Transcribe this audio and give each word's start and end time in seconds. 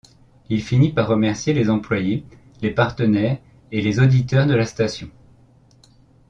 Il 0.49 0.63
finit 0.63 0.91
par 0.93 1.07
remercier 1.07 1.53
les 1.53 1.69
employés, 1.69 2.23
les 2.63 2.71
partenaires 2.71 3.37
et 3.71 3.81
les 3.83 3.99
auditeurs 3.99 4.47
de 4.47 4.55
la 4.55 4.65
station. 4.65 5.11